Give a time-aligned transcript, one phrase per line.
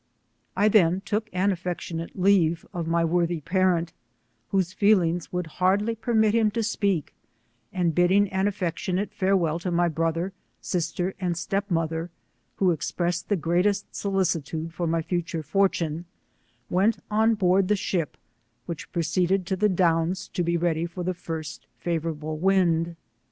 [0.57, 3.93] I then took an affectionate leave of my worthy parent,
[4.49, 7.13] whose feelings, would hardly permit him to speak,
[7.71, 12.09] and bidding an alTectionatc farewell to my brother, sister, and step mother,
[12.55, 16.05] who expressed the greatest solicitude for my fu ture fortune,
[16.67, 18.17] went on board the ship,
[18.65, 22.95] which proceeded to the Downs, to be ready for the first favourable wind.